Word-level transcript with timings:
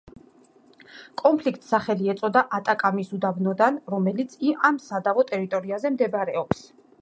კონფლიქტს 1.21 1.67
სახელი 1.73 2.09
ეწოდა 2.13 2.43
ატაკამის 2.59 3.11
უდაბნოდან, 3.17 3.77
რომელიც 3.97 4.35
ამ 4.71 4.81
სადავო 4.87 5.27
ტერიტორიაზე 5.35 5.95
მდებარეობს. 5.99 6.67